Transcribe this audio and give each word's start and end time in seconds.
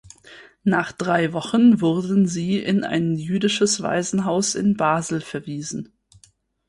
Nach 0.63 0.91
drei 0.91 1.31
Wochen 1.31 1.79
wurden 1.79 2.25
sie 2.27 2.57
in 2.57 2.83
ein 2.83 3.13
jüdisches 3.15 3.83
Waisenhaus 3.83 4.55
in 4.55 4.75
Basel 4.75 5.21
verwiesen. 5.21 5.93